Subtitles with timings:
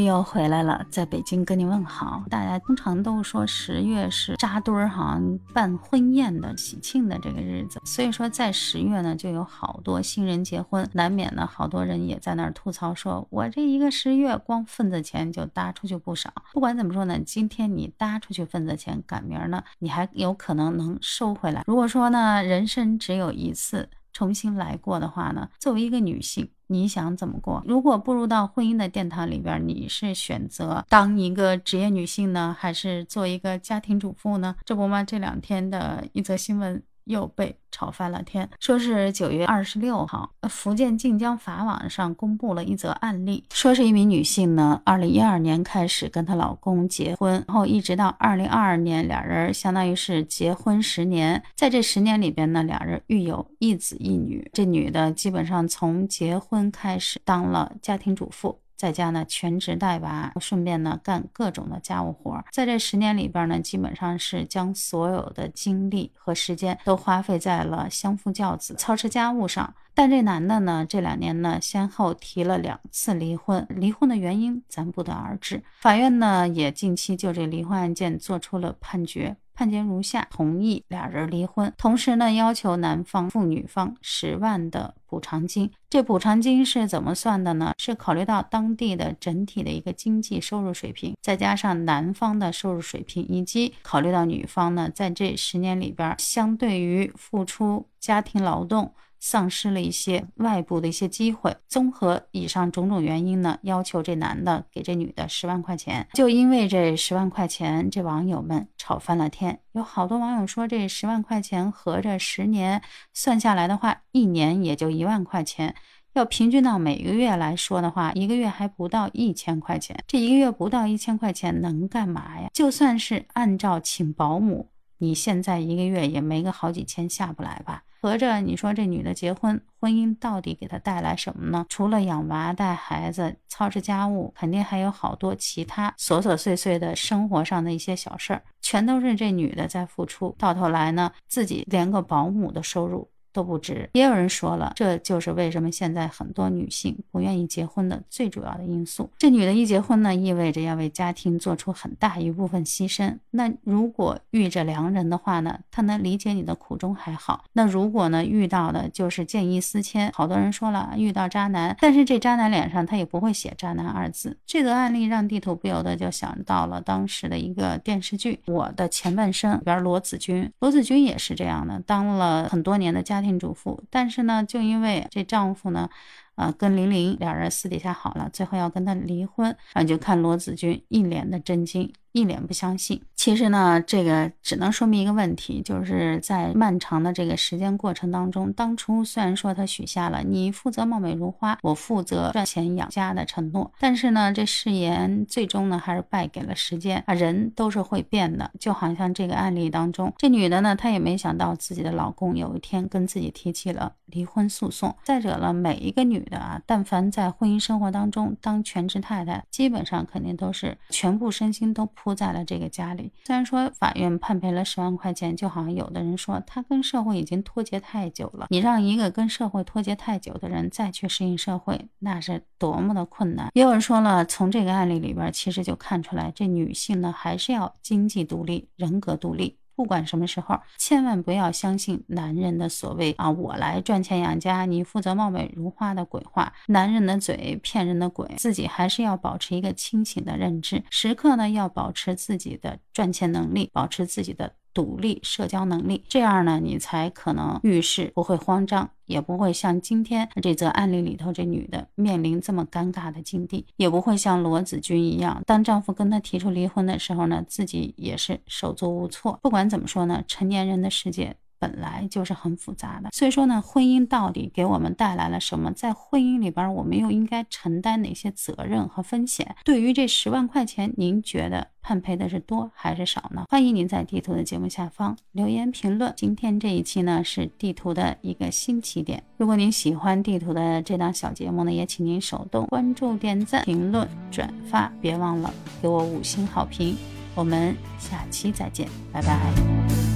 [0.00, 2.22] 又回来了，在北京跟您问好。
[2.28, 5.20] 大家通常都说十月是扎堆儿哈
[5.54, 16.32] 办婚宴的喜庆的这个日子，所以说在十月呢就有好多新人结婚，难免呢好多人也在那儿吐槽说，我这一个十月光份子钱就搭出去不少。
[16.52, 21.62] 不管怎么说呢，今天你搭出去份子钱，赶明儿呢你还有可能能收回来。
[21.66, 23.88] 如果说呢人生只有一次。
[24.20, 27.62] 重新来过的话呢，作为一个女性，你想怎么过？
[27.66, 34.54] 如果步入到婚姻的殿堂里边，你是选择当一个职业女性呢，还是做一个家庭主妇呢？
[34.66, 35.02] 这不嘛？
[35.02, 36.82] 这两天的一则新闻。
[37.10, 58.60] 又被炒翻了天，说是九月二十六号，福建晋江法网上公布了一则案例，说是一名女性呢，二零一二年开始跟她老公结婚，然后一直到二零二二年，俩人相当于是结婚十年，在这十年里边呢，俩人育有一子一女，这女的基本上从结婚开始当了家庭主妇。
[58.80, 62.42] 在家呢，全职带娃，顺便呢干各种的家务活。
[62.50, 69.74] 在这十年里边呢，基本上是将所有的精力和时间都花费在了相夫教子、操持家务上。
[69.92, 75.62] 但这男的呢，这两年呢，先后提了两次离婚，离婚的原因咱不得而知。
[75.80, 79.36] 法院呢，也近期就这离婚案件做出了判决。
[79.60, 85.70] 判决如下：同意俩人离婚，同时呢要求男方付女方十万的补偿金。
[85.90, 87.74] 这补偿金是怎么算的呢？
[87.76, 98.94] 是考虑到当地的整体的一个经济收入水平，再加上男方的收入水平，以及考虑到女方呢在这十年里边相对于付出家庭劳动。
[99.20, 106.08] 丧失了一些外部的一些机会，综合以上种种原因呢，要求这男的给这女的十万块钱。
[106.14, 109.60] 就因为这十万块钱，这网友们吵翻了天。
[109.72, 112.82] 有好多网友说，这十万块钱合着十年
[113.12, 115.76] 算下来的话，一年也就一万块钱。
[116.14, 120.02] 要平均到每个月来说的话，一个月还不到一千块钱。
[120.08, 122.48] 这一个月不到一千块钱能干嘛呀？
[122.52, 127.84] 就算是按照请保姆，你现在一个月也没个好几千下不来吧？
[128.02, 131.66] 合着你说这女的结婚，婚姻到底给她带来什么呢？
[131.68, 140.34] 除了养娃、带孩子、操持家务，肯定还有好多其他琐琐碎碎的生活上的一些小事儿，全都是这女的在付出。
[140.38, 143.09] 到头来呢，自己连个保姆的收入。
[143.32, 143.88] 都不值。
[143.92, 149.10] 也有人说了，这就是为什么现在很多女性不愿意结婚的最主要的因素。
[149.18, 153.16] 这女的一结婚呢，意味着要为家庭做出很大一部分牺牲。
[153.30, 157.44] 那如果遇着良人的话呢，他能理解你的苦衷还好。
[157.52, 164.36] 那如果呢，遇到的就是见异思迁，好多人说了遇到渣男，但是这渣男脸上他也不会写渣男二字。
[164.44, 173.19] 这个案例让地图不由得就想到了当时的一个电视剧《我的前半生》里边罗子君，罗子君也是这样的，当了很多年的家。
[173.20, 175.90] 家庭主妇，但是呢，就因为这丈夫呢。
[176.40, 183.02] 啊，跟玲玲两人私底下好了，最后要跟他离婚，啊就看罗子君一脸的震惊，一脸不相信。
[183.14, 197.12] 其实呢，这个只能说明一个问题，就是在漫长的这个时间过程当中，当初虽然说他许下了你负责貌美如花，我负责赚钱养家的承诺，但是呢，这誓言最终呢还是败给了时间啊。
[197.12, 204.96] 人都是会变的，就好像这个案例当中，这女的呢，她也没想到自己的老公有一天跟自己提起了离婚诉讼。
[205.04, 206.26] 再者了，每一个女。
[206.30, 213.12] 的啊，但凡在婚姻生活当中当全职太太，基本上肯定都是全部身心都扑在了这个家里。
[213.26, 218.46] 虽然说法院判赔了十万块钱，就好像有的人说他跟社会已经脱节太久了。
[218.48, 223.50] 你让一个跟社会脱节太久的人再去适应社会，那是多么的困难。
[223.54, 229.58] 也有人说了，从这个案例里边，其实就看出来，这女性呢还是要经济独立、人格独立。
[229.80, 236.52] 不管什么时候，千万不要相信男人的所谓啊，我来赚钱养家，你负责貌美如花的鬼话。
[236.66, 244.52] 男人的嘴骗人的鬼，自己还是要保持一个清醒的认知，时刻呢要保持自己的赚钱能力，保持自己的。
[244.72, 259.38] 独立社交能力，这样呢，你才可能遇事不会慌张，也不会像今天这则案例里头这女的面临这么尴尬的境地，也不会像罗子君一样，当丈夫跟她提出离婚的时候呢，自己也是手足无措。
[259.42, 261.36] 不管怎么说呢，成年人的世界。
[261.60, 265.70] 本来就是很复杂的，所以说呢，婚姻到底给我们带来了什么？
[265.72, 269.54] 在婚姻里边，我们又应该承担哪些责任和风险？
[269.62, 273.44] 对于这十万块钱，您觉得判赔的是多还是少呢？
[273.50, 276.12] 欢迎您在地图的节目下方留言评论。
[276.16, 279.22] 今天这一期呢，是地图的一个新起点。
[279.36, 285.52] 如果您喜欢地图的这档小节目呢，也请您手动关注、点赞、评论、转发，别忘了
[285.82, 286.96] 给我五星好评。
[287.34, 290.09] 我们下期再见，拜拜。